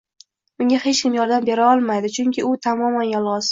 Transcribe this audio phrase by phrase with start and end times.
[0.65, 3.47] Unga hech kim yordam bera olmaydi, chunki u tamoman yolgʻiz